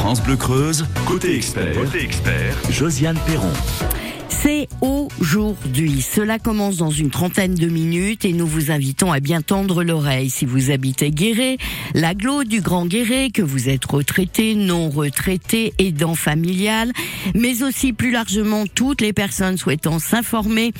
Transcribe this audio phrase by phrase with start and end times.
[0.00, 3.52] France Bleu Creuse, côté expert, côté expert, Josiane Perron.
[4.30, 6.00] C'est aujourd'hui.
[6.00, 10.30] Cela commence dans une trentaine de minutes et nous vous invitons à bien tendre l'oreille.
[10.30, 11.58] Si vous habitez Guéret,
[11.92, 16.92] l'agglo du Grand Guéret, que vous êtes retraité, non retraité, aidant familial,
[17.34, 20.72] mais aussi plus largement toutes les personnes souhaitant s'informer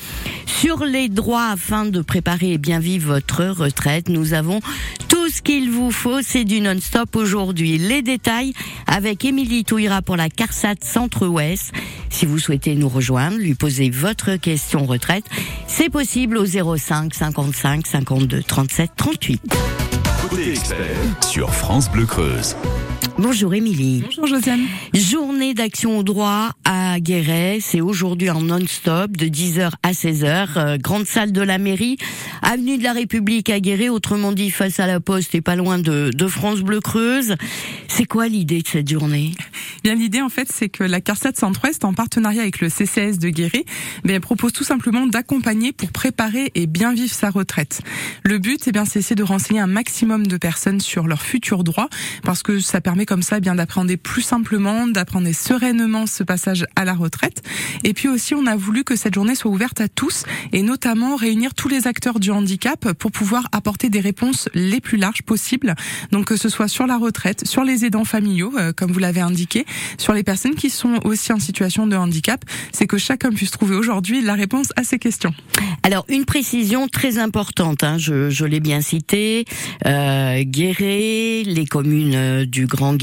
[0.47, 4.61] sur les droits afin de préparer et bien vivre votre retraite, nous avons
[5.09, 6.21] tout ce qu'il vous faut.
[6.21, 7.77] C'est du non-stop aujourd'hui.
[7.77, 8.53] Les détails
[8.85, 11.71] avec Émilie Touira pour la CARSAT Centre-Ouest.
[12.09, 15.25] Si vous souhaitez nous rejoindre, lui poser votre question retraite,
[15.67, 19.41] c'est possible au 05 55 52 37 38.
[20.29, 22.55] Côté expert sur France Bleu Creuse.
[23.21, 24.01] Bonjour Émilie.
[24.03, 24.61] Bonjour Josiane.
[24.95, 30.77] Journée d'action au droit à Guéret, c'est aujourd'hui en non-stop de 10h à 16h, euh,
[30.77, 31.97] grande salle de la mairie,
[32.41, 35.77] avenue de la République à Guéret, autrement dit face à la poste et pas loin
[35.77, 37.35] de, de France Bleu Creuse.
[37.87, 39.33] C'est quoi l'idée de cette journée?
[39.83, 43.29] Bien l'idée en fait c'est que la CARSAT Centre-Ouest en partenariat avec le CCS de
[43.29, 43.65] Guéret
[44.03, 47.81] ben, propose tout simplement d'accompagner pour préparer et bien vivre sa retraite.
[48.23, 51.89] Le but eh bien c'est de renseigner un maximum de personnes sur leurs futurs droits
[52.23, 56.65] parce que ça permet comme ça eh bien d'appréhender plus simplement, d'apprendre sereinement ce passage
[56.77, 57.43] à la retraite.
[57.83, 60.23] Et puis aussi, on a voulu que cette journée soit ouverte à tous
[60.53, 64.97] et notamment réunir tous les acteurs du handicap pour pouvoir apporter des réponses les plus
[64.97, 65.75] larges possibles.
[66.13, 69.19] Donc que ce soit sur la retraite, sur les aidants familiaux, euh, comme vous l'avez
[69.19, 69.65] indiqué,
[69.97, 73.75] sur les personnes qui sont aussi en situation de handicap, c'est que chacun puisse trouver
[73.75, 75.33] aujourd'hui la réponse à ces questions.
[75.83, 79.43] Alors une précision très importante, hein, je, je l'ai bien cité,
[79.85, 82.93] euh, Guéret, les communes euh, du Grand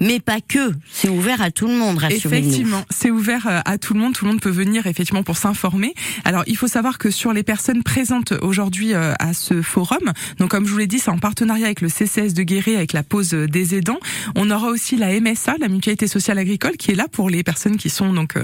[0.00, 0.72] Mais pas que.
[0.90, 2.48] C'est ouvert à tout le monde, rassurez-nous.
[2.48, 4.14] Effectivement, c'est ouvert euh, à tout le monde.
[4.14, 5.94] Tout le monde peut venir effectivement pour s'informer.
[6.24, 10.50] Alors il faut savoir que sur les personnes présentes aujourd'hui euh, à ce forum, donc
[10.50, 13.02] comme je vous l'ai dit, c'est en partenariat avec le CCS de Guéret, avec la
[13.02, 14.00] pause des aidants.
[14.34, 17.76] On aura aussi la MSA, la Mutualité sociale agricole, qui est là pour les personnes
[17.76, 18.34] qui sont donc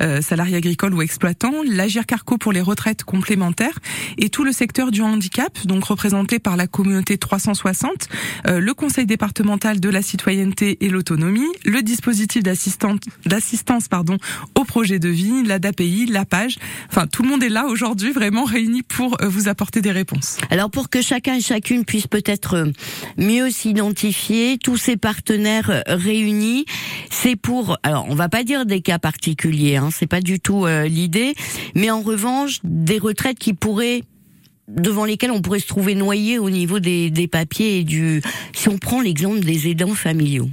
[0.00, 3.78] euh, salariés agricoles ou exploitants, l'Agir Carco pour les retraites complémentaires
[4.18, 8.08] et tout le secteur du handicap, donc représenté par la communauté 360,
[8.46, 10.35] euh, le Conseil départemental de la citoyenneté
[10.80, 14.18] et l'autonomie, le dispositif d'assistance pardon
[14.54, 16.56] au projet de vie, l'ADAPI, la page.
[16.88, 20.38] Enfin, tout le monde est là aujourd'hui, vraiment réuni pour euh, vous apporter des réponses.
[20.50, 22.72] Alors pour que chacun et chacune puisse peut-être euh,
[23.16, 26.66] mieux s'identifier, tous ces partenaires réunis,
[27.10, 30.66] c'est pour, alors on va pas dire des cas particuliers, hein, c'est pas du tout
[30.66, 31.34] l'idée,
[31.74, 34.02] mais en revanche des retraites qui pourraient
[34.68, 38.22] devant lesquels on pourrait se trouver noyé au niveau des, des papiers et du.
[38.52, 40.48] Si on prend l'exemple des aidants familiaux.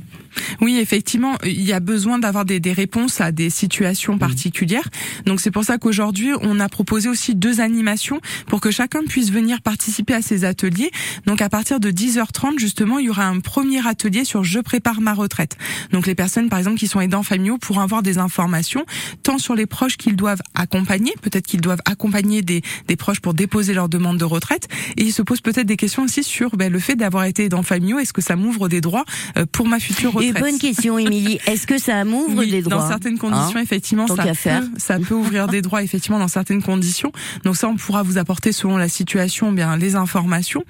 [0.61, 4.89] Oui, effectivement, il y a besoin d'avoir des, des, réponses à des situations particulières.
[5.25, 9.31] Donc c'est pour ça qu'aujourd'hui, on a proposé aussi deux animations pour que chacun puisse
[9.31, 10.91] venir participer à ces ateliers.
[11.25, 15.01] Donc à partir de 10h30, justement, il y aura un premier atelier sur Je prépare
[15.01, 15.57] ma retraite.
[15.91, 18.85] Donc les personnes, par exemple, qui sont aidants familiaux pourront avoir des informations
[19.23, 23.33] tant sur les proches qu'ils doivent accompagner, peut-être qu'ils doivent accompagner des, des, proches pour
[23.33, 24.67] déposer leur demande de retraite,
[24.97, 27.63] et ils se posent peut-être des questions aussi sur ben, le fait d'avoir été aidant
[27.63, 27.99] familiaux.
[27.99, 29.05] Est-ce que ça m'ouvre des droits
[29.37, 31.39] euh, pour ma future retraite et bonne question, Émilie.
[31.47, 35.15] Est-ce que ça m'ouvre des droits Dans certaines conditions, hein effectivement, ça peut, ça peut
[35.15, 37.11] ouvrir des droits, effectivement, dans certaines conditions.
[37.43, 40.63] Donc ça, on pourra vous apporter selon la situation, bien les informations.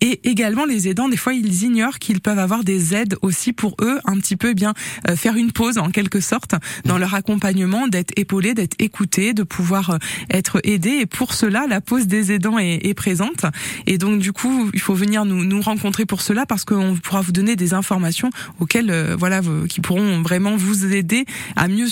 [0.00, 3.76] Et également, les aidants, des fois, ils ignorent qu'ils peuvent avoir des aides aussi pour
[3.80, 4.74] eux, un petit peu, bien
[5.08, 6.54] euh, faire une pause en quelque sorte
[6.84, 9.98] dans leur accompagnement, d'être épaulés, d'être écoutés, de pouvoir euh,
[10.30, 10.98] être aidés.
[11.00, 13.46] Et pour cela, la pause des aidants est, est présente.
[13.86, 17.22] Et donc, du coup, il faut venir nous, nous rencontrer pour cela parce qu'on pourra
[17.22, 18.30] vous donner des informations
[18.60, 21.24] auxquelles euh, voilà, qui pourront vraiment vous aider
[21.56, 21.88] à mieux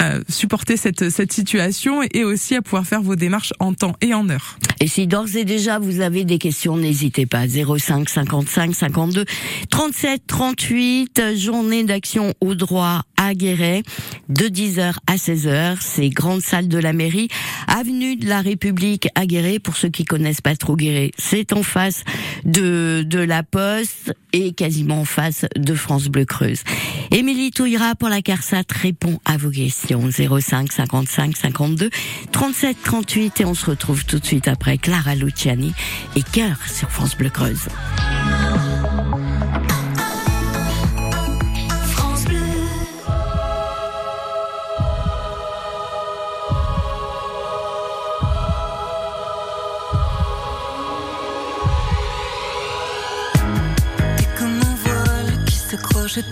[0.00, 4.14] euh, supporter cette, cette situation et aussi à pouvoir faire vos démarches en temps et
[4.14, 4.58] en heure.
[4.80, 7.46] Et si d'ores et déjà vous avez des questions, n'hésitez pas.
[7.48, 9.24] 05 55 52
[9.70, 13.82] 37 38, journée d'action au droit à Guéret,
[14.28, 15.78] de 10h à 16h.
[15.80, 17.28] C'est grande salle de la mairie,
[17.66, 19.58] avenue de la République à Guéret.
[19.58, 22.04] Pour ceux qui connaissent pas trop Guéret, c'est en face
[22.44, 26.62] de, de la Poste et quasiment en face de France Bleu Creuse.
[27.10, 31.90] Émilie Touira pour la CARSAT répond à vos questions 05 55 52
[32.32, 35.74] 37 38 et on se retrouve tout de suite après Clara Luciani
[36.16, 37.68] et Cœur sur France Bleu Creuse.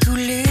[0.01, 0.43] Tous les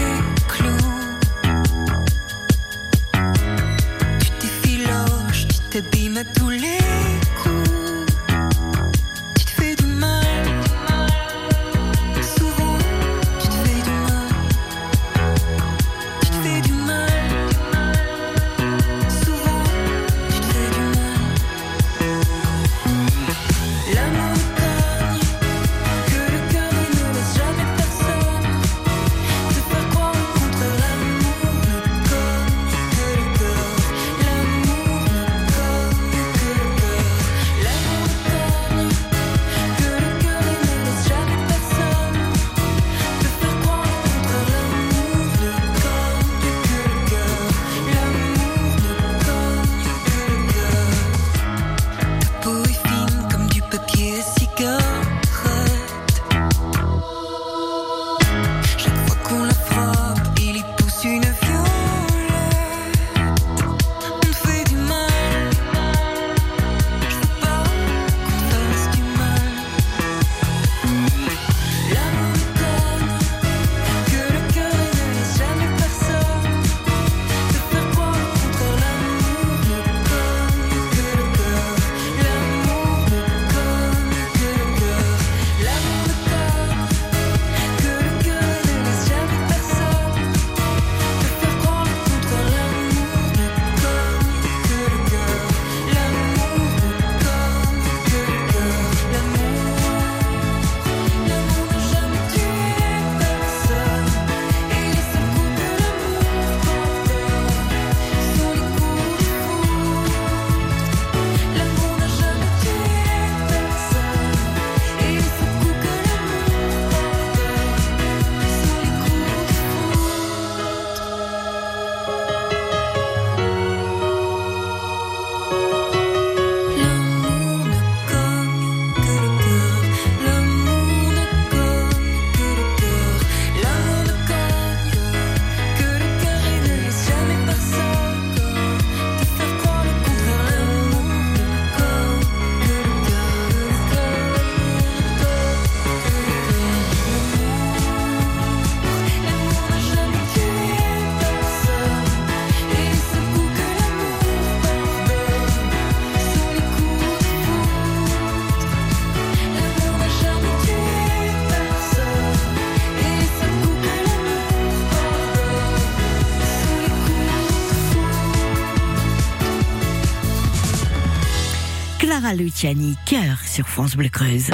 [172.25, 174.50] Clara Luciani, cœur sur France Bleu Creuse.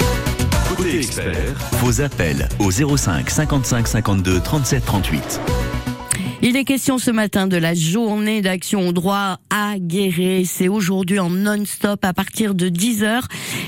[0.76, 5.40] Côté expert, Vos appels au 05 55 52 37 38.
[6.44, 10.48] Il est question ce matin de la journée d'action au droit à guérir.
[10.50, 13.22] C'est aujourd'hui en non-stop à partir de 10h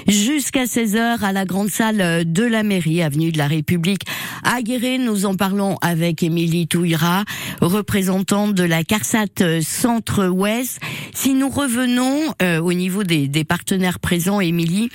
[0.07, 4.05] jusqu'à 16h à la grande salle de la mairie, avenue de la République
[4.43, 4.97] à Guéret.
[4.97, 7.25] Nous en parlons avec Émilie Touira,
[7.61, 10.79] représentante de la CARSAT Centre-Ouest.
[11.13, 14.89] Si nous revenons euh, au niveau des, des partenaires présents, Émilie,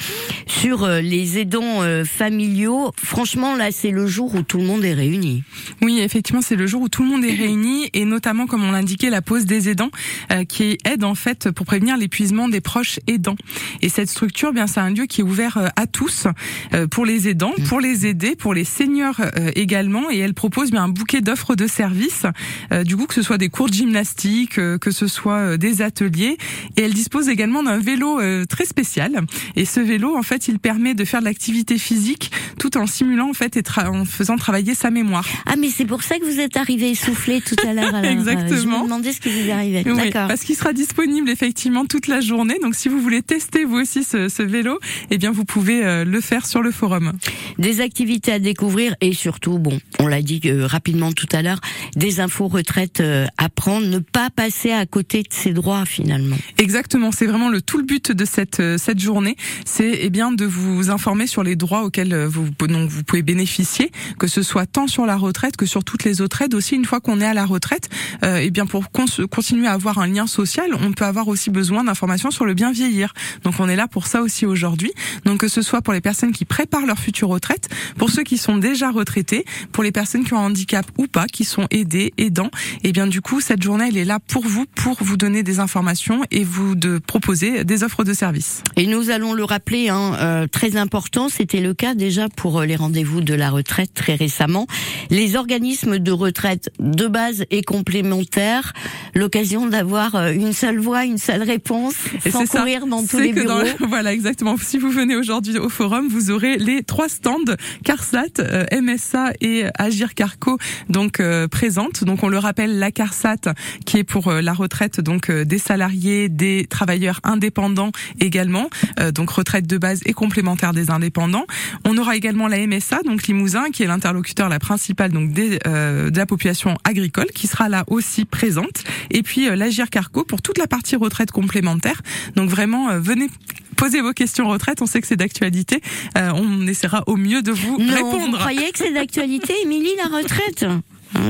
[0.48, 4.84] sur euh, les aidants euh, familiaux, franchement là c'est le jour où tout le monde
[4.84, 5.44] est réuni.
[5.80, 8.72] Oui, effectivement, c'est le jour où tout le monde est réuni et notamment, comme on
[8.72, 9.90] l'indiquait, la pause des aidants
[10.32, 13.36] euh, qui aide en fait pour prévenir l'épuisement des proches aidants.
[13.82, 16.26] Et cette structure, bien, c'est un lieu qui est ouvert euh, à tous
[16.74, 20.10] euh, pour les aidants, pour les aider, pour les seniors euh, également.
[20.10, 22.26] Et elle propose bien un bouquet d'offres de services,
[22.72, 25.56] euh, du coup que ce soit des cours de gymnastique, euh, que ce soit euh,
[25.56, 26.36] des ateliers.
[26.76, 29.12] Et elle dispose également d'un vélo euh, très spécial.
[29.56, 33.30] Et ce vélo, en fait, il permet de faire de l'activité physique tout en simulant
[33.30, 35.26] en fait et tra- en faisant travailler sa mémoire.
[35.46, 37.94] Ah mais c'est pour ça que vous êtes arrivé essoufflé tout à l'heure.
[37.94, 38.56] alors, euh, Exactement.
[38.60, 39.82] je me demandais ce qui vous arrivait.
[39.86, 40.28] Oui, D'accord.
[40.28, 42.58] parce qu'il sera disponible effectivement toute la journée.
[42.62, 44.78] Donc si vous voulez tester vous aussi ce, ce vélo,
[45.10, 47.12] eh bien vous pouvez euh, le faire sur le forum.
[47.58, 51.60] Des activités à découvrir et surtout, bon, on l'a dit euh, rapidement tout à l'heure,
[51.96, 53.02] des infos retraite
[53.36, 56.36] à prendre, ne pas passer à côté de ses droits finalement.
[56.58, 60.44] Exactement, c'est vraiment le tout le but de cette cette journée, c'est eh bien de
[60.44, 64.86] vous informer sur les droits auxquels vous dont vous pouvez bénéficier, que ce soit tant
[64.86, 67.34] sur la retraite que sur toutes les autres aides aussi une fois qu'on est à
[67.34, 67.88] la retraite.
[68.24, 71.84] Euh, eh bien pour continuer à avoir un lien social, on peut avoir aussi besoin
[71.84, 73.12] d'informations sur le bien vieillir.
[73.44, 74.92] Donc on est là pour ça aussi aujourd'hui.
[75.24, 78.38] Donc que ce soit pour les personnes qui préparent leur future retraite, pour ceux qui
[78.38, 82.12] sont déjà retraités, pour les personnes qui ont un handicap ou pas, qui sont aidés,
[82.18, 82.50] aidants,
[82.84, 85.60] et bien du coup cette journée elle est là pour vous, pour vous donner des
[85.60, 88.62] informations et vous de proposer des offres de services.
[88.76, 92.66] Et nous allons le rappeler, hein, euh, très important, c'était le cas déjà pour euh,
[92.66, 94.66] les rendez-vous de la retraite très récemment.
[95.10, 98.72] Les organismes de retraite de base et complémentaires,
[99.14, 101.94] l'occasion d'avoir euh, une seule voix, une seule réponse,
[102.24, 102.58] Et sans c'est ça.
[102.60, 103.48] courir dans tous les bureaux.
[103.48, 104.56] dans- voilà, exactement.
[104.60, 107.36] Si vous venez aujourd'hui au forum, vous aurez les trois stands
[107.84, 110.58] CARSAT, euh, MSA et Agir Carco
[110.88, 112.04] donc euh, présentes.
[112.04, 113.54] Donc on le rappelle, la CARSAT
[113.84, 118.68] qui est pour euh, la retraite donc euh, des salariés, des travailleurs indépendants également,
[119.00, 121.46] euh, donc retraite de base et complémentaire des indépendants.
[121.84, 126.10] On aura également la MSA donc Limousin qui est l'interlocuteur la principale donc des, euh,
[126.10, 128.84] de la population agricole qui sera là aussi présente.
[129.10, 132.00] Et puis euh, l'Agir Carco pour toute la partie retraite complémentaire.
[132.36, 133.28] Donc vraiment euh, venez
[133.76, 134.82] poser vos questions retraite.
[134.82, 135.80] On sait que c'est d'actualité.
[136.16, 138.38] Euh, on essaiera au mieux de vous Non, vous répondre.
[138.38, 140.64] croyez que c'est d'actualité, Émilie, la retraite?
[140.64, 140.82] Hein,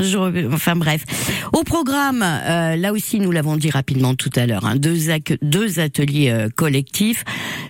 [0.03, 1.05] je- Enfin bref.
[1.53, 6.31] Au programme, euh, là aussi nous l'avons dit rapidement tout à l'heure, hein, deux, ateliers
[6.31, 7.25] euh, collectifs,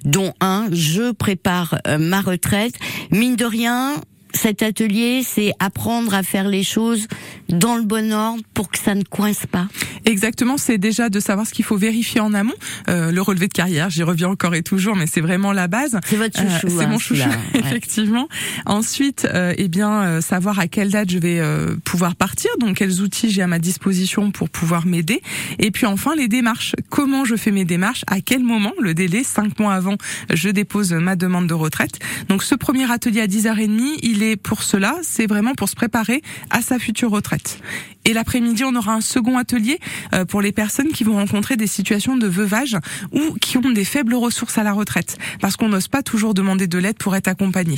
[0.04, 2.74] dont un, je prépare ma retraite.
[3.10, 3.94] Mine de rien,
[4.34, 7.06] cet atelier, c'est apprendre à faire les choses
[7.48, 9.66] dans le bon ordre pour que ça ne coince pas.
[10.04, 12.54] Exactement, c'est déjà de savoir ce qu'il faut vérifier en amont.
[12.88, 15.98] Euh, le relevé de carrière, j'y reviens encore et toujours, mais c'est vraiment la base.
[16.06, 16.78] C'est votre Euh, chouchou.
[16.78, 17.36] c'est hein, mon chouchou, ouais.
[17.60, 18.28] effectivement.
[18.66, 22.76] Ensuite, euh, eh bien, euh, savoir à quelle date je vais euh, pouvoir partir, donc
[22.76, 25.20] quels outils j'ai à ma disposition pour pouvoir m'aider.
[25.58, 26.74] Et puis enfin, les démarches.
[26.90, 28.04] Comment je fais mes démarches?
[28.06, 28.72] À quel moment?
[28.80, 29.96] Le délai, cinq mois avant,
[30.32, 31.98] je dépose ma demande de retraite.
[32.28, 36.22] Donc ce premier atelier à 10h30, il est pour cela, c'est vraiment pour se préparer
[36.50, 37.60] à sa future retraite.
[38.04, 39.78] Et l'après-midi, on aura un second atelier
[40.14, 42.76] euh, pour les personnes qui vont rencontrer des situations de veuvage
[43.12, 46.66] ou qui ont des faibles ressources à la retraite, parce qu'on n'ose pas toujours demander
[46.66, 47.76] de l'aide pour être accompagné.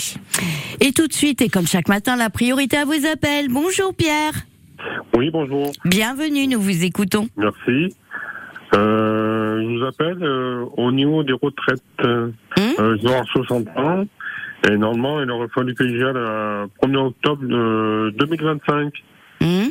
[0.81, 3.49] Et tout de suite, et comme chaque matin, la priorité à vos appels.
[3.49, 4.33] Bonjour Pierre.
[5.17, 5.73] Oui, bonjour.
[5.85, 7.29] Bienvenue, nous vous écoutons.
[7.37, 7.95] Merci.
[8.75, 11.83] Euh, je vous appelle euh, au niveau des retraites.
[12.05, 14.05] Euh, Hum euh, je vais avoir 60 ans.
[14.69, 18.93] Et normalement, il aurait fallu que j'y aille le 1er octobre de 2025.
[19.43, 19.71] Hum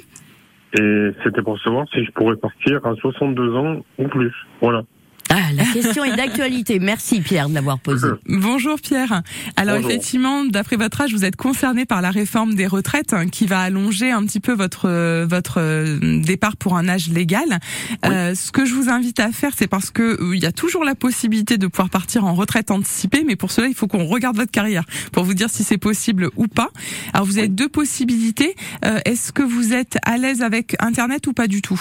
[0.79, 4.33] Et c'était pour savoir si je pourrais partir à 62 ans ou plus.
[4.61, 4.83] Voilà.
[5.31, 6.79] Ah, la question est d'actualité.
[6.79, 8.07] Merci Pierre de l'avoir posée.
[8.27, 9.21] Bonjour Pierre.
[9.55, 9.91] Alors Bonjour.
[9.91, 13.59] effectivement, d'après votre âge, vous êtes concerné par la réforme des retraites hein, qui va
[13.61, 17.59] allonger un petit peu votre euh, votre euh, départ pour un âge légal.
[18.05, 20.51] Euh, ce que je vous invite à faire, c'est parce que euh, il y a
[20.51, 24.05] toujours la possibilité de pouvoir partir en retraite anticipée, mais pour cela, il faut qu'on
[24.05, 26.69] regarde votre carrière pour vous dire si c'est possible ou pas.
[27.13, 28.55] Alors vous avez deux possibilités.
[28.83, 31.79] Euh, Est-ce que vous êtes à l'aise avec Internet ou pas du tout?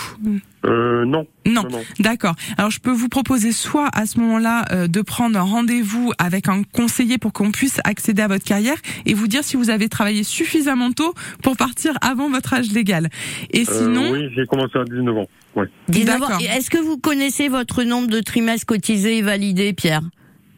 [0.66, 1.26] Euh, non.
[1.46, 1.62] Non.
[1.70, 1.80] non.
[2.00, 2.34] D'accord.
[2.58, 6.49] Alors je peux vous proposer soit à ce moment-là euh, de prendre un rendez-vous avec
[6.49, 8.76] un conseiller pour qu'on puisse accéder à votre carrière
[9.07, 13.09] et vous dire si vous avez travaillé suffisamment tôt pour partir avant votre âge légal.
[13.52, 15.28] Et Euh, sinon, oui, j'ai commencé à 19 ans.
[15.57, 15.66] Ouais.
[15.88, 16.18] 19 ans.
[16.21, 16.40] D'accord.
[16.40, 20.02] Et Est-ce que vous connaissez votre nombre de trimestres cotisés et validés, Pierre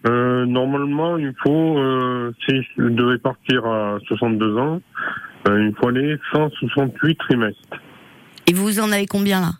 [0.06, 4.80] Euh, normalement, il faut, euh, si je devais partir à 62 ans,
[5.48, 7.60] euh, il faut aller 168 trimestres.
[8.46, 9.52] Et vous en avez combien là?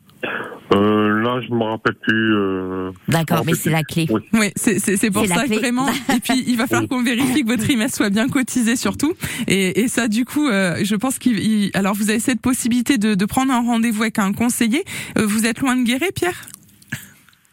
[0.73, 2.35] Euh, là, je me rappelle plus.
[2.37, 4.07] Euh, D'accord, mais c'est la clé.
[4.11, 4.21] Oui.
[4.33, 5.89] Oui, c'est c'est- c'est pour ça que vraiment.
[6.15, 9.15] Et puis il va falloir qu'on vérifie que votre trimestre soit bien cotisé surtout.
[9.49, 11.39] Et, et ça, du coup, euh, je pense qu'il.
[11.41, 14.85] il- Alors vous avez cette possibilité de, de prendre un rendez-vous avec un conseiller.
[15.19, 16.47] Euh, vous êtes loin de Guéret, Pierre?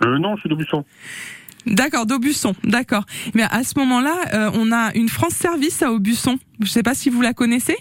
[0.03, 0.85] Euh, non, je suis de Buisson.
[1.65, 3.03] D'accord, d'Aubusson, d'accord.
[3.33, 6.37] Mais à ce moment-là, euh, on a une France Service à Aubusson.
[6.61, 7.75] Je sais pas si vous la connaissez?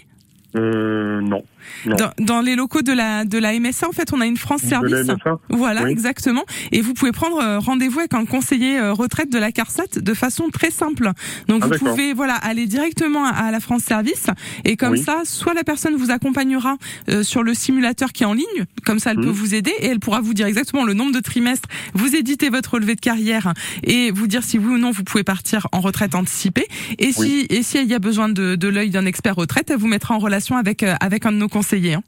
[0.57, 1.43] Euh, non.
[1.85, 4.61] Dans, dans les locaux de la de la MSA, en fait, on a une France
[4.61, 5.07] Service.
[5.49, 5.91] Voilà, Oui.
[5.91, 6.43] exactement.
[6.71, 10.13] Et vous pouvez prendre euh, rendez-vous avec un conseiller euh, retraite de la CARSAT de
[10.13, 11.11] façon très simple.
[11.47, 14.27] Donc Ah, vous pouvez voilà aller directement à, la France Service
[14.65, 15.03] et comme Oui.
[15.03, 16.77] ça, soit la personne vous accompagnera
[17.09, 19.31] euh, sur le simulateur qui est en ligne, comme ça elle peut Mhm.
[19.31, 22.73] vous aider et elle pourra vous dire exactement le nombre de trimestres, vous éditer votre
[22.73, 26.15] relevé de carrière et vous dire si oui ou non vous pouvez partir en retraite
[26.15, 26.67] anticipée.
[26.99, 27.47] Et si Oui.
[27.49, 30.15] et si il y a besoin de, de l'œil d'un expert retraite, elle vous mettra
[30.15, 31.56] en relation avec euh, avec un de nos conseillers.
[31.63, 32.01] Hein.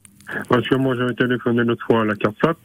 [0.48, 2.56] Parce que moi, j'avais téléphoné l'autre fois à la CARSAT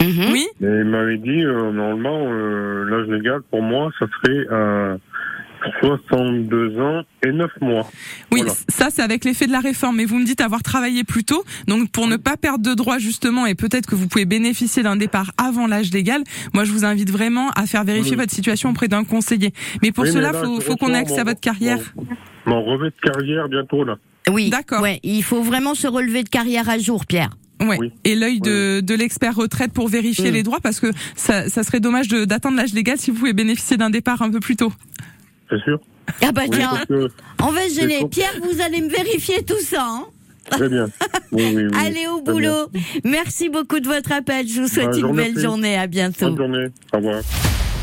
[0.00, 0.32] Mhm.
[0.32, 0.46] Oui.
[0.60, 4.96] et il m'avait dit, euh, normalement, euh, l'âge légal pour moi, ça serait à
[5.80, 7.88] 62 ans et 9 mois.
[8.32, 8.52] Oui, Voilà.
[8.68, 9.96] ça c'est avec l'effet de la réforme.
[9.96, 12.98] Mais vous me dites avoir travaillé plus tôt, donc pour ne pas perdre de droits
[12.98, 16.22] justement, et peut-être que vous pouvez bénéficier d'un départ avant l'âge légal.
[16.52, 18.22] Moi, je vous invite vraiment à faire vérifier Oui.
[18.22, 19.52] votre situation auprès d'un conseiller.
[19.82, 21.78] Mais pour Oui, cela, là, faut, qu'on ait accès à votre carrière.
[22.46, 23.98] Mon, mon de carrière bientôt, là.
[24.30, 24.82] Oui, D'accord.
[24.82, 27.30] Ouais, il faut vraiment se relever de carrière à jour, Pierre.
[27.60, 27.76] Ouais.
[27.78, 27.92] Oui.
[28.04, 30.34] Et l'œil de, de l'expert retraite pour vérifier Mm.
[30.34, 33.32] les droits, parce que ça, ça serait dommage de- d'atteindre l'âge légal si vous pouvez
[33.32, 34.72] bénéficier d'un départ un peu plus tôt.
[35.50, 35.78] C'est sûr
[36.22, 36.72] Ah bah Oui, tiens,
[37.40, 38.00] on va se gêner.
[38.10, 39.84] Pierre, vous allez me vérifier tout ça.
[39.86, 40.04] hein
[40.50, 40.86] très bien.
[41.32, 41.78] Oui, oui, oui.
[41.78, 42.50] Allez au Très bien.
[42.50, 42.68] boulot.
[43.04, 44.46] Merci beaucoup de votre appel.
[44.48, 45.76] Je vous souhaite Bah, je une belle journée.
[45.78, 46.26] À bientôt.
[46.26, 46.66] Bonne journée.
[46.92, 47.22] Au revoir.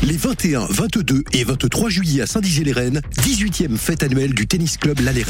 [0.02, 5.12] Les 21, 22 et 23 juillet à Saint-Dizier-les-Rennes, 18e fête annuelle du tennis club La.
[5.12, 5.26] Pendant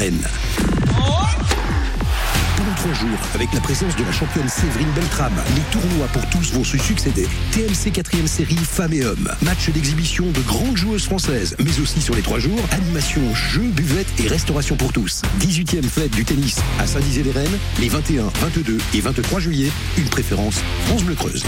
[2.77, 6.63] trois jours, avec la présence de la championne Séverine Beltrame, les tournois pour tous vont
[6.63, 7.27] se succéder.
[7.51, 12.15] TMC 4 série femmes et hommes, match d'exhibition de grandes joueuses françaises, mais aussi sur
[12.15, 15.21] les trois jours, animation, jeux, buvette et restauration pour tous.
[15.41, 21.03] 18e fête du tennis à Saint-Dizier-les-Rennes, les 21, 22 et 23 juillet, une préférence France
[21.03, 21.43] Bleu Creuse.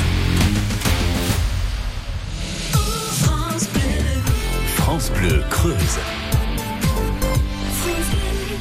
[4.94, 5.98] France Bleu Creuse.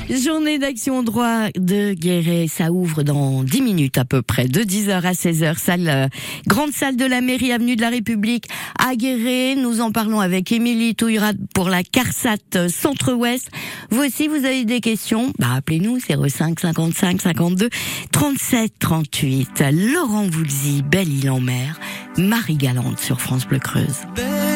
[0.09, 5.03] Journée d'action droit de Guéret, ça ouvre dans 10 minutes à peu près, de 10h
[5.03, 6.09] à 16h, salle, euh,
[6.47, 8.47] grande salle de la mairie, avenue de la République
[8.79, 9.57] à Guéret.
[9.57, 13.51] Nous en parlons avec Émilie Touillerat pour la CARSAT euh, Centre-Ouest.
[13.91, 15.35] Vous aussi, vous avez des questions?
[15.39, 17.69] Bah appelez-nous 05 55 52
[18.11, 19.65] 37 38.
[19.71, 21.79] Laurent Voulzy, Belle-Île-en-Mer,
[22.17, 23.99] Marie Galante sur France Bleu Creuse.
[24.17, 24.52] Belle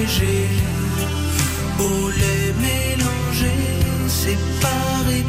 [0.00, 0.48] léger,
[1.78, 3.54] au lait mélangé,
[4.08, 5.24] séparé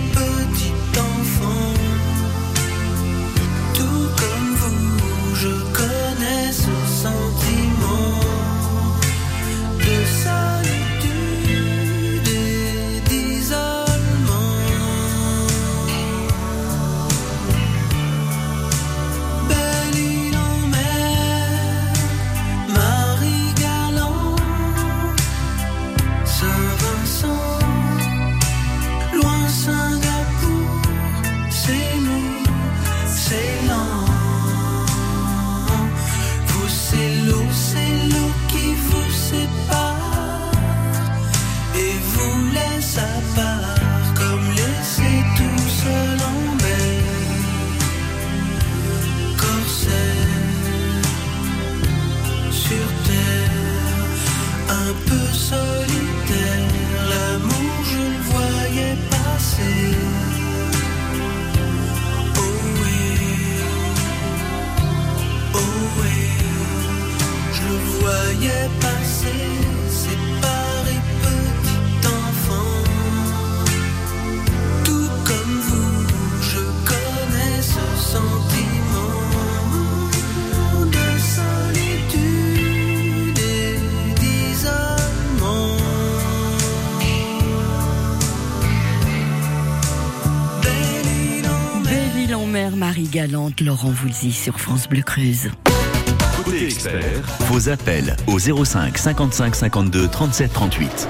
[93.12, 95.50] galante, Laurent Voulzy sur France Bleu Creuse.
[96.44, 101.08] Côté expert, Vos appels au 05 55 52 37 38.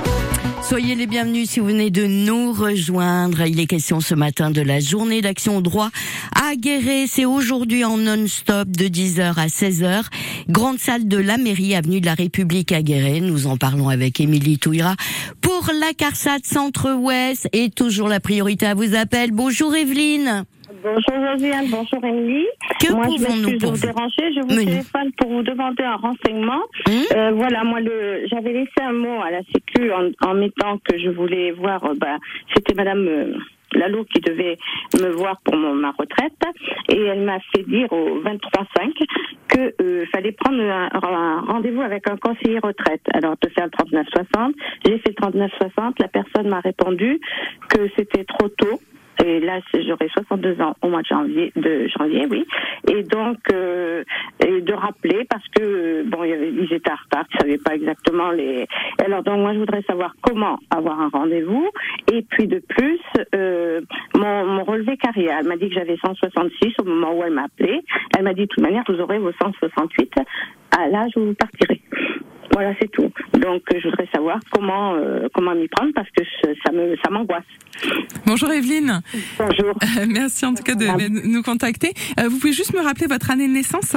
[0.62, 3.42] Soyez les bienvenus si vous venez de nous rejoindre.
[3.42, 5.90] Il est question ce matin de la journée d'action au droit
[6.36, 7.06] à Guéret.
[7.08, 10.04] C'est aujourd'hui en non-stop de 10h à 16h.
[10.48, 13.20] Grande salle de la mairie, avenue de la République à Guéret.
[13.20, 14.96] Nous en parlons avec Émilie Touira
[15.42, 19.32] pour la CARSAT Centre-Ouest et toujours la priorité à vous appelle.
[19.32, 20.46] Bonjour Evelyne.
[20.84, 22.48] Bonjour Josiane, bonjour Émilie.
[22.80, 24.34] Que moi, je pouvons-nous m'excuse de pour vous déranger.
[24.36, 26.62] Je vous téléphone pour vous demander un renseignement.
[26.88, 30.78] Hum Euh, voilà, moi, le, j'avais laissé un mot à la Sécu en, en mettant
[30.80, 31.84] que je voulais voir.
[31.86, 32.18] euh, bah,
[32.56, 33.34] c'était Madame euh,
[33.74, 34.58] Lalo qui devait
[35.00, 36.34] me voir pour mon, ma retraite,
[36.90, 38.92] et elle m'a fait dire au 23-5
[39.48, 43.02] que euh, fallait prendre un, un rendez-vous avec un conseiller retraite.
[43.14, 44.54] Alors de faire le 39-60,
[44.86, 45.94] j'ai fait le 39-60.
[46.00, 47.20] La personne m'a répondu
[47.70, 48.80] que c'était trop tôt.
[49.24, 52.46] Et là, j'aurai 62 ans au mois de janvier, de janvier, oui.
[52.90, 54.04] Et donc, euh,
[54.42, 58.68] de rappeler parce que euh, bon, ils étaient en retard, ils savaient pas exactement les.
[59.04, 61.70] Alors donc, moi, je voudrais savoir comment avoir un rendez-vous.
[62.12, 63.00] Et puis de plus,
[63.36, 63.82] euh,
[64.16, 65.38] mon, mon relevé carrière.
[65.40, 67.82] Elle m'a dit que j'avais 166 au moment où elle m'a appelé.
[68.18, 70.14] Elle m'a dit de toute manière, vous aurez vos 168
[70.78, 71.81] à l'âge où vous partirez.
[72.54, 73.10] Voilà, c'est tout.
[73.34, 76.24] Donc, je voudrais savoir comment euh, comment m'y prendre parce que
[76.66, 77.44] ça me ça m'angoisse.
[78.26, 79.02] Bonjour Evelyne.
[79.38, 79.74] Bonjour.
[79.98, 81.94] Euh, Merci en tout cas de de nous contacter.
[82.20, 83.96] Euh, vous pouvez juste me rappeler votre année de naissance?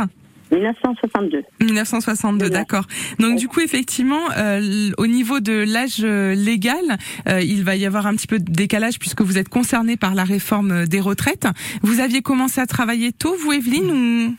[0.52, 1.42] 1962.
[1.60, 2.50] 1962, Oui.
[2.50, 2.84] d'accord.
[3.18, 7.86] Donc du coup, effectivement, euh, au niveau de l'âge euh, légal, euh, il va y
[7.86, 11.00] avoir un petit peu de décalage puisque vous êtes concerné par la réforme euh, des
[11.00, 11.46] retraites.
[11.82, 14.34] Vous aviez commencé à travailler tôt, vous, Evelyne, ou?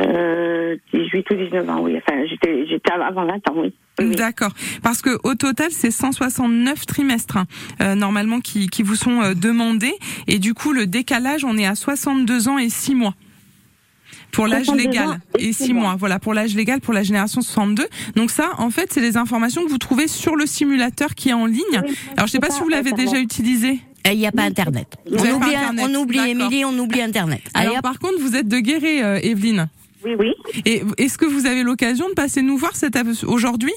[0.00, 1.96] Euh, 18 ou 19 ans, oui.
[1.96, 3.74] Enfin, j'étais, j'étais avant 20 ans, oui.
[3.98, 4.52] D'accord.
[4.82, 7.46] Parce que au total, c'est 169 trimestres hein,
[7.82, 9.94] euh, normalement qui, qui vous sont euh, demandés,
[10.26, 13.14] et du coup, le décalage, on est à 62 ans et 6 mois.
[14.32, 15.82] Pour l'âge 62 légal et et six 6 mois.
[15.82, 15.96] mois.
[15.96, 17.84] voilà pour l'âge légal pour la génération 62.
[18.14, 21.32] Donc ça, en fait, c'est les informations que vous trouvez sur le simulateur qui est
[21.32, 21.82] en ligne.
[21.82, 23.80] Oui, Alors je sais pas si vous l'avez déjà utilisé.
[24.06, 24.96] Il n'y a pas Internet.
[25.06, 26.18] On oublie, Internet, on oublie.
[26.20, 27.42] Émilie, on oublie Internet.
[27.54, 29.68] Alors par contre, vous êtes de Guéret, euh, Evelyne.
[30.04, 30.34] Oui, oui.
[30.64, 32.72] Et est-ce que vous avez l'occasion de passer nous voir
[33.26, 33.72] aujourd'hui?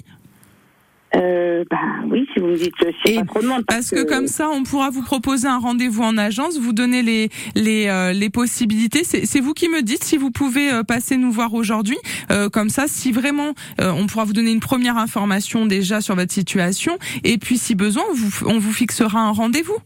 [1.16, 1.78] Euh, bah,
[2.10, 2.74] oui, si vous me dites,
[3.06, 3.64] c'est Et pas trop de monde.
[3.68, 7.30] Parce que comme ça, on pourra vous proposer un rendez-vous en agence, vous donner les
[7.56, 9.04] les, euh, les possibilités.
[9.04, 11.98] C'est vous qui me dites si vous pouvez euh, passer nous voir aujourd'hui.
[12.32, 16.16] Euh, comme ça, si vraiment, euh, on pourra vous donner une première information déjà sur
[16.16, 16.98] votre situation.
[17.24, 19.78] Et puis, si besoin, vous, on vous fixera un rendez-vous.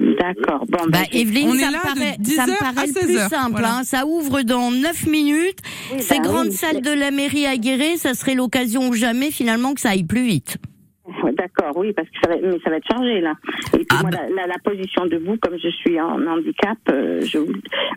[0.00, 0.64] D'accord.
[0.68, 2.86] Bon, Bah, bah, Evelyne, on est ça, là me de paraît, 10 ça me paraît
[2.88, 3.50] le 16 plus heures, simple.
[3.52, 3.76] voilà.
[3.76, 3.84] hein.
[3.84, 5.58] Ça ouvre dans 9 minutes.
[5.92, 8.94] Oui, Ces bah grandes oui, salles de la mairie à Guéret, ça serait l'occasion ou
[8.94, 10.56] jamais finalement que ça aille plus vite.
[11.36, 13.34] D'accord, oui, parce que ça va, mais ça va être chargé là.
[13.74, 14.18] Et puis Ah moi, bah.
[14.28, 17.38] la, la, la position debout, comme je suis en handicap, euh, je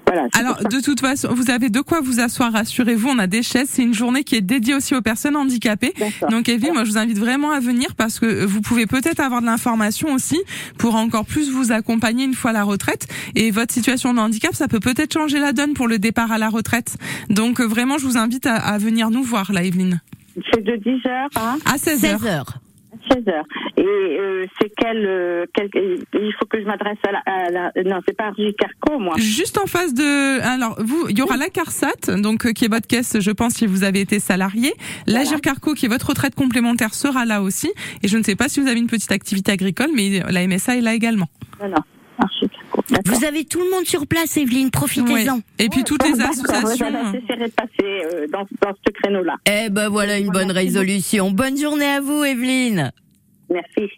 [0.05, 0.27] voilà.
[0.37, 3.07] Alors, de toute façon, vous avez de quoi vous asseoir, rassurez-vous.
[3.09, 3.69] On a des chaises.
[3.69, 5.93] C'est une journée qui est dédiée aussi aux personnes handicapées.
[6.29, 9.41] Donc, Evelyne, moi, je vous invite vraiment à venir parce que vous pouvez peut-être avoir
[9.41, 10.39] de l'information aussi
[10.77, 13.07] pour encore plus vous accompagner une fois la retraite.
[13.35, 16.37] Et votre situation de handicap, ça peut peut-être changer la donne pour le départ à
[16.37, 16.97] la retraite.
[17.29, 20.01] Donc, euh, vraiment, je vous invite à, à venir nous voir, là, Evelyne.
[20.53, 22.59] C'est de 10 heures à À 16 heures.
[23.09, 23.23] 16 heures.
[23.25, 23.45] 16 heures.
[23.77, 27.83] Et euh, c'est quel, euh, quel, il faut que je m'adresse à la, à la
[27.83, 29.15] non, c'est pas Carco, moi.
[29.17, 32.69] Juste en face de, alors vous, il y aura la CARSAT, donc euh, qui est
[32.69, 34.73] votre caisse, je pense, si vous avez été salarié.
[35.05, 37.71] La Gircarco, qui est votre retraite complémentaire, sera là aussi.
[38.03, 40.77] Et je ne sais pas si vous avez une petite activité agricole, mais la MSA
[40.77, 41.27] est là également.
[41.61, 41.81] Non,
[43.05, 45.35] Vous avez tout le monde sur place, Evelyne, profitez-en.
[45.35, 45.41] Ouais.
[45.59, 46.89] Et puis toutes les associations.
[46.89, 49.35] de passer euh, dans, dans ce créneau-là.
[49.45, 51.31] Eh ben voilà une bonne résolution.
[51.31, 52.91] Bonne journée à vous, Evelyne.
[53.49, 53.89] Merci.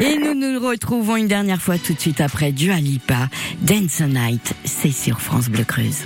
[0.00, 3.28] Et nous nous retrouvons une dernière fois tout de suite après Dua Lipa.
[3.62, 6.04] Dance the Night, c'est sur France Bleu Creuse.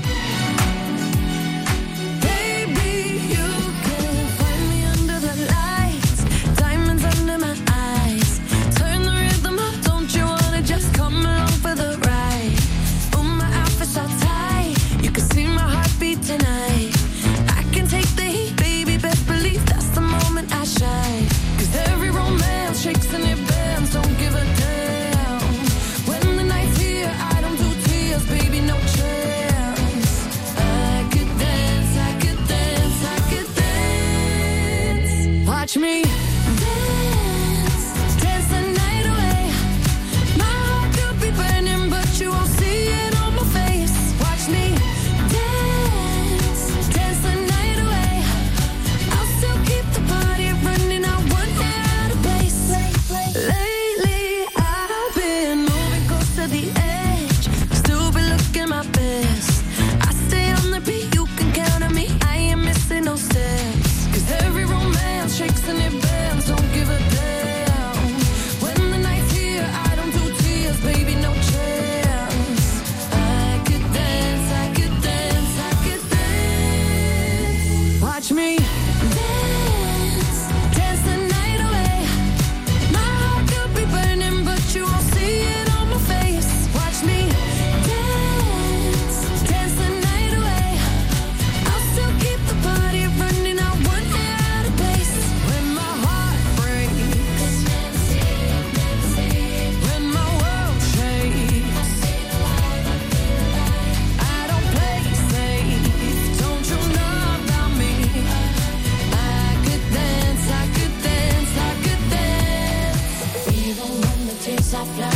[114.84, 115.13] fly.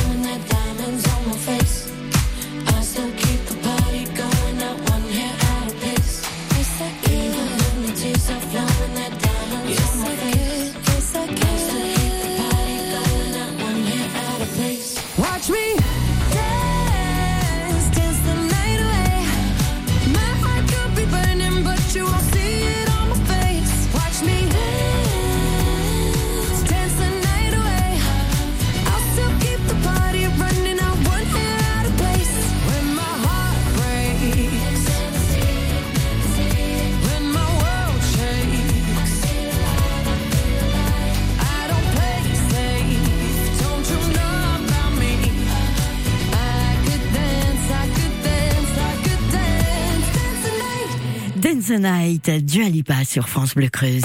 [51.49, 54.03] Dance the Night, Dua Lipa sur France Bleu Creuse.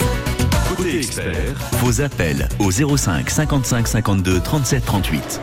[0.78, 5.42] Côté expert, Vos appels au 05 55 52 37 38.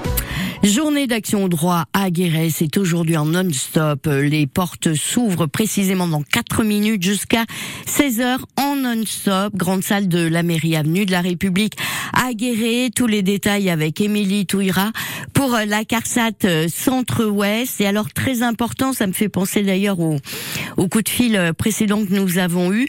[0.63, 4.07] Journée d'action droit à Guéret, c'est aujourd'hui en non-stop.
[4.07, 7.47] Les portes s'ouvrent précisément dans 4 minutes jusqu'à
[7.89, 9.55] 16h en non-stop.
[9.57, 11.77] Grande salle de la mairie avenue de la République
[12.13, 12.91] à Guéret.
[12.95, 14.93] Tous les détails avec Émilie Touira
[15.33, 17.81] pour la CARSAT euh, Centre-Ouest.
[17.81, 20.19] Et alors très important, ça me fait penser d'ailleurs au,
[20.77, 22.87] au coup de fil euh, précédent que nous avons eu.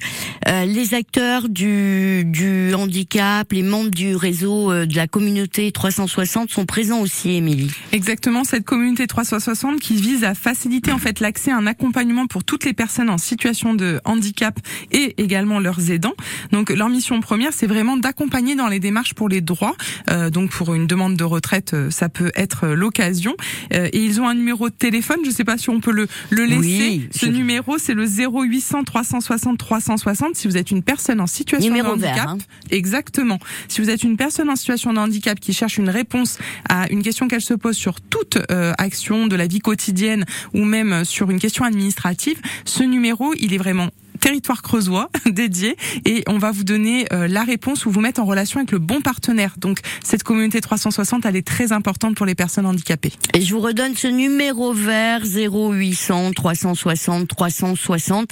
[0.50, 6.66] Euh, les acteurs du, du handicap, les membres du réseau de la communauté 360 sont
[6.66, 7.61] présents aussi, Émilie.
[7.92, 12.44] Exactement, cette communauté 360 qui vise à faciliter en fait l'accès à un accompagnement pour
[12.44, 14.60] toutes les personnes en situation de handicap
[14.92, 16.14] et également leurs aidants.
[16.52, 19.76] Donc leur mission première, c'est vraiment d'accompagner dans les démarches pour les droits.
[20.10, 23.36] Euh, donc pour une demande de retraite, euh, ça peut être euh, l'occasion.
[23.74, 25.92] Euh, et ils ont un numéro de téléphone, je ne sais pas si on peut
[25.92, 26.60] le, le laisser.
[26.62, 31.28] Oui, Ce je- numéro, c'est le 0800 360 360 si vous êtes une personne en
[31.28, 32.30] situation Numéro de vert, handicap.
[32.30, 32.38] hein.
[32.72, 33.40] Exactement.
[33.68, 36.38] Si vous êtes une personne en situation de handicap qui cherche une réponse
[36.70, 40.64] à une question qu'elle se pose sur toute euh, action de la vie quotidienne ou
[40.64, 43.90] même sur une question administrative, ce numéro, il est vraiment
[44.22, 48.26] territoire creusois dédié et on va vous donner euh, la réponse ou vous mettre en
[48.26, 49.56] relation avec le bon partenaire.
[49.58, 53.12] Donc cette communauté 360, elle est très importante pour les personnes handicapées.
[53.34, 58.30] Et je vous redonne ce numéro vert 0800 360 360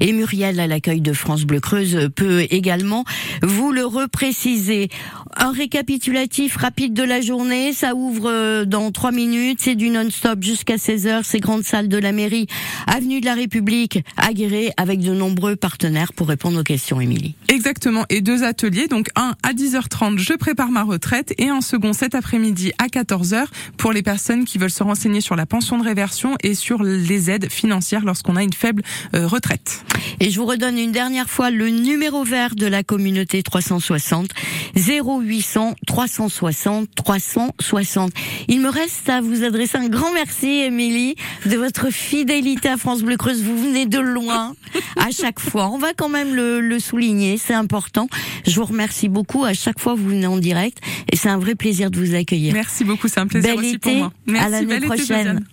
[0.00, 3.04] et Muriel à l'accueil de France Bleu Creuse peut également
[3.42, 4.88] vous le repréciser.
[5.36, 10.42] Un récapitulatif rapide de la journée, ça ouvre euh, dans trois minutes, c'est du non-stop
[10.42, 12.46] jusqu'à 16h, c'est grande salle de la mairie,
[12.86, 14.00] avenue de la République
[14.32, 17.34] Guéret avec de nombreux partenaires pour répondre aux questions Émilie.
[17.48, 21.92] Exactement, et deux ateliers, donc un à 10h30, je prépare ma retraite, et un second
[21.92, 25.84] cet après-midi à 14h pour les personnes qui veulent se renseigner sur la pension de
[25.84, 28.82] réversion et sur les aides financières lorsqu'on a une faible
[29.14, 29.84] euh, retraite.
[30.20, 34.30] Et je vous redonne une dernière fois le numéro vert de la communauté 360
[34.76, 38.12] 0800 360 360.
[38.48, 43.02] Il me reste à vous adresser un grand merci, Émilie, de votre fidélité à France
[43.02, 43.42] Bleu Creuse.
[43.42, 44.54] Vous venez de loin
[44.96, 45.68] à chaque fois.
[45.72, 48.08] On va quand même le, le souligner, c'est important.
[48.46, 49.44] Je vous remercie beaucoup.
[49.44, 50.78] À chaque fois, vous venez en direct
[51.10, 52.54] et c'est un vrai plaisir de vous accueillir.
[52.54, 54.12] Merci beaucoup, c'est un plaisir Bel aussi été, pour moi.
[54.26, 55.06] Merci, à l'année été, prochaine.
[55.06, 55.44] Josiane.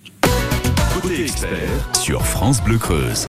[1.01, 1.89] côté expert.
[2.01, 3.23] Sur France Bleu Creuse.